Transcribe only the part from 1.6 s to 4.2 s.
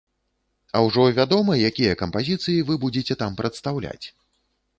якія кампазіцыі вы будзеце там прадстаўляць?